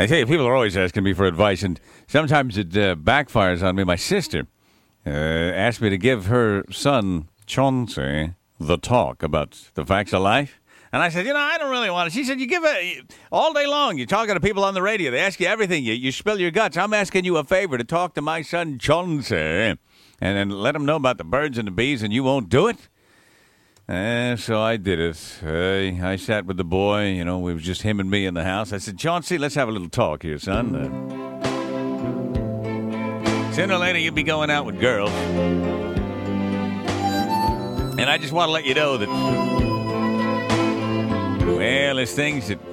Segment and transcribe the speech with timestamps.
[0.00, 3.62] I tell you, people are always asking me for advice, and sometimes it uh, backfires
[3.62, 3.84] on me.
[3.84, 4.46] My sister
[5.06, 10.58] uh, asked me to give her son, Chauncey, the talk about the facts of life.
[10.90, 12.14] And I said, you know, I don't really want it.
[12.14, 13.98] She said, you give it all day long.
[13.98, 15.10] You're talking to people on the radio.
[15.10, 15.84] They ask you everything.
[15.84, 16.78] You, you spill your guts.
[16.78, 19.78] I'm asking you a favor to talk to my son, Chauncey, and
[20.18, 22.88] then let him know about the birds and the bees, and you won't do it?
[23.90, 25.40] And so I did it.
[25.44, 27.06] Uh, I sat with the boy.
[27.08, 28.72] You know, it was just him and me in the house.
[28.72, 30.76] I said, Chauncey, let's have a little talk here, son.
[30.76, 30.88] Uh,
[33.52, 35.10] sooner or later, you'll be going out with girls.
[37.98, 39.08] And I just want to let you know that,
[41.48, 42.64] well, there's things that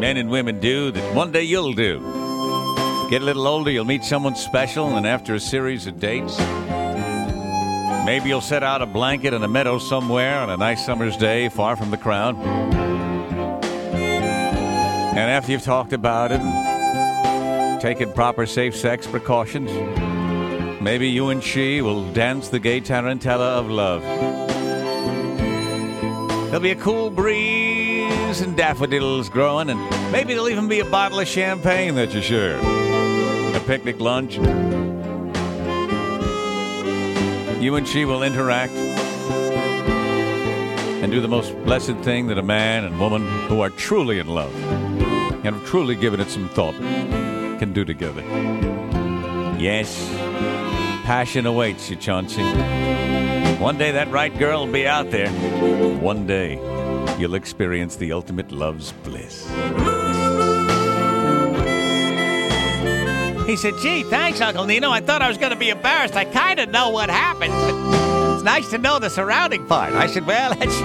[0.00, 2.00] men and women do that one day you'll do.
[3.10, 6.36] Get a little older, you'll meet someone special, and after a series of dates,
[8.04, 11.48] Maybe you'll set out a blanket in a meadow somewhere on a nice summer's day
[11.48, 12.36] far from the crowd.
[15.16, 16.40] And after you've talked about it
[17.80, 19.70] taken proper safe sex precautions,
[20.82, 24.02] maybe you and she will dance the gay tarantella of love.
[26.46, 29.80] There'll be a cool breeze and daffodils growing, and
[30.12, 32.58] maybe there'll even be a bottle of champagne that you share.
[33.56, 34.38] A picnic lunch.
[37.60, 38.72] You and she will interact
[41.02, 44.26] and do the most blessed thing that a man and woman who are truly in
[44.26, 46.74] love and have truly given it some thought
[47.58, 48.22] can do together.
[49.58, 50.08] Yes,
[51.04, 52.42] passion awaits you, Chauncey.
[53.60, 55.30] One day that right girl will be out there.
[56.00, 56.54] One day
[57.18, 59.48] you'll experience the ultimate love's bliss.
[63.46, 64.90] He said, gee, thanks, Uncle Nino.
[64.90, 66.16] I thought I was going to be embarrassed.
[66.16, 69.92] I kind of know what happened, but it's nice to know the surrounding part.
[69.92, 70.80] I said, well, that's,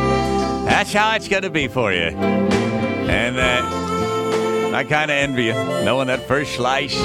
[0.65, 2.09] that's how it's going to be for you.
[2.09, 6.95] And uh, I kind of envy you, knowing that first slice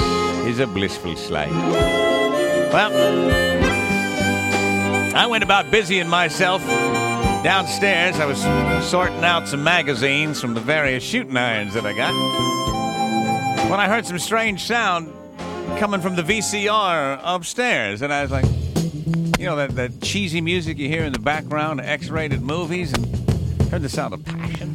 [0.45, 1.49] is a blissful slice.
[2.73, 2.91] Well,
[5.15, 6.61] I went about busying myself
[7.43, 8.19] downstairs.
[8.19, 8.41] I was
[8.85, 12.13] sorting out some magazines from the various shooting irons that I got
[13.69, 15.11] when I heard some strange sound
[15.77, 18.01] coming from the VCR upstairs.
[18.01, 18.45] And I was like,
[19.39, 23.05] you know, that, that cheesy music you hear in the background, X rated movies, and
[23.69, 24.73] heard the sound of passion.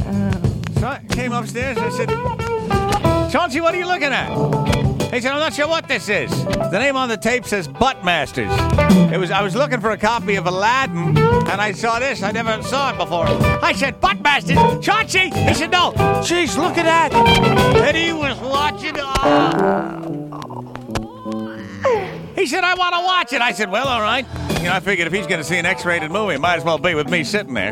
[0.00, 0.52] Uh.
[0.82, 4.30] So I came upstairs and I said, Chauncey, what are you looking at?
[5.14, 6.30] He said, I'm not sure what this is.
[6.44, 8.50] The name on the tape says Butt Masters.
[9.12, 12.24] It was I was looking for a copy of Aladdin, and I saw this.
[12.24, 13.26] I never saw it before.
[13.62, 15.30] I said, Butt Masters, Chauncey.
[15.30, 15.92] He said, No.
[16.22, 17.12] Jeez, look at that.
[17.12, 18.94] And he was watching.
[18.98, 20.01] Oh.
[22.42, 23.40] He said, I want to watch it.
[23.40, 24.26] I said, Well, all right.
[24.58, 26.64] You know, I figured if he's going to see an X-rated movie, it might as
[26.64, 27.70] well be with me sitting there.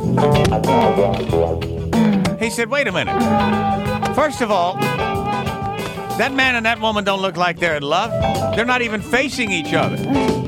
[2.38, 4.14] He said, Wait a minute.
[4.14, 8.12] First of all, that man and that woman don't look like they're in love.
[8.54, 9.96] They're not even facing each other.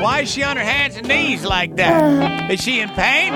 [0.00, 2.48] Why is she on her hands and knees like that?
[2.48, 3.32] Is she in pain?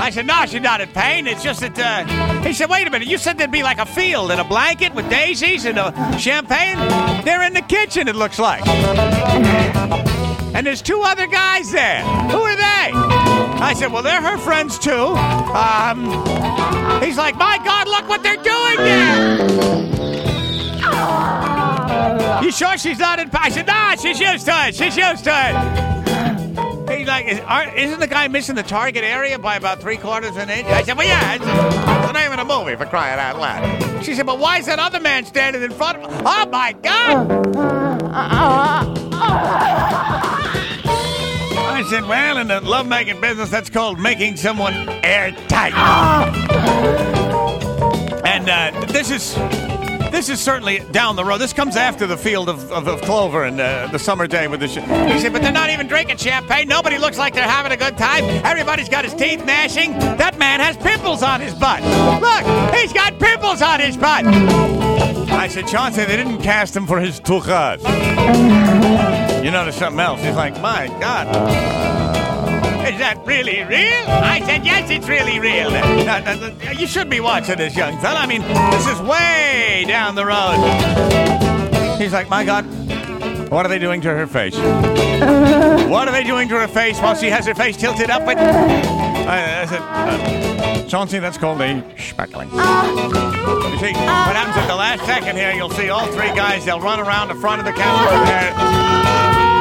[0.00, 1.26] I said, no, she's not in pain.
[1.26, 2.42] It's just that, uh...
[2.42, 3.06] He said, wait a minute.
[3.06, 6.78] You said there'd be like a field and a blanket with daisies and a champagne?
[7.24, 8.66] They're in the kitchen, it looks like.
[10.52, 12.02] And there's two other guys there.
[12.02, 12.92] Who are they?
[13.62, 14.90] I said, well, they're her friends too.
[14.90, 16.06] Um,
[17.02, 19.80] he's like, my God, look what they're doing there.
[22.42, 23.28] You sure she's not in?
[23.28, 23.40] Pain?
[23.42, 24.74] I said, nah, she's used to it.
[24.74, 25.99] She's used to it.
[27.20, 30.48] Like, is, isn't the guy missing the target area by about three quarters of an
[30.50, 30.66] inch?
[30.68, 34.02] I said, well, yeah, it's, it's the name of the movie for crying out loud.
[34.02, 36.10] She said, but why is that other man standing in front of?
[36.24, 37.30] Oh my God!
[41.72, 44.72] I said, well, in the lovemaking business, that's called making someone
[45.04, 45.74] airtight.
[48.24, 49.34] And uh, this is
[50.10, 51.38] this is certainly down the road.
[51.38, 54.60] This comes after the field of, of, of clover and uh, the summer day with
[54.60, 54.68] the.
[54.68, 56.68] Sh- said, but they're not even drinking champagne.
[56.68, 58.24] Nobody looks like they're having a good time.
[58.44, 59.92] Everybody's got his teeth gnashing.
[59.92, 61.82] That man has pimples on his butt.
[61.82, 64.24] Look, he's got pimples on his butt.
[65.32, 67.80] I said, Chauncey, they didn't cast him for his tuchas.
[69.44, 70.20] You notice something else?
[70.22, 72.09] He's like, my God.
[72.90, 74.04] Is that really real?
[74.08, 75.70] I said, yes, it's really real.
[76.78, 78.20] You should be watching this, young fella.
[78.20, 80.56] I mean, this is way down the road.
[81.98, 82.64] He's like, my God,
[83.50, 84.56] what are they doing to her face?
[84.56, 88.22] What are they doing to her face while she has her face tilted up?
[88.22, 92.48] I, I said, uh, Chauncey, that's called a speckling.
[92.50, 92.56] You
[93.78, 96.98] see, what happens at the last second here, you'll see all three guys, they'll run
[97.00, 98.10] around the front of the camera.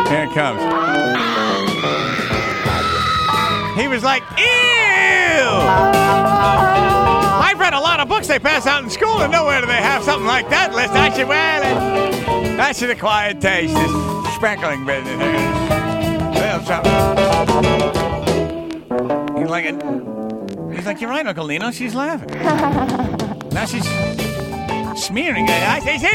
[0.07, 1.28] There, here it comes.
[3.89, 4.45] He was like, ew!
[7.41, 9.74] I've read a lot of books they pass out in school, and nowhere do they
[9.74, 10.91] have something like that list.
[10.94, 13.74] I should, well, it- that's an acquired taste.
[13.74, 15.18] This sprinkling business.
[16.38, 16.94] Well, something.
[19.41, 19.65] He's like,
[20.75, 21.71] he's like, you're right, Uncle Lino.
[21.71, 22.30] She's laughing.
[23.51, 23.88] now she's
[24.99, 25.49] smearing it.
[25.51, 26.07] I say, see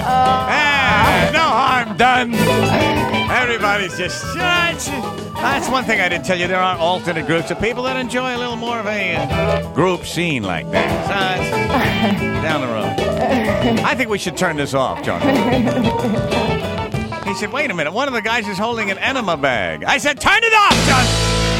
[0.00, 2.34] Ah, no harm done.
[3.30, 4.24] Everybody's just.
[4.34, 6.46] That's, that's one thing I didn't tell you.
[6.48, 10.04] There are alternate groups of people that enjoy a little more of a uh, group
[10.06, 11.06] scene like that.
[11.06, 11.58] So
[12.42, 12.94] down the road.
[13.84, 15.20] I think we should turn this off, John.
[17.26, 17.92] He said, wait a minute.
[17.92, 19.84] One of the guys is holding an enema bag.
[19.84, 21.57] I said, turn it off, John.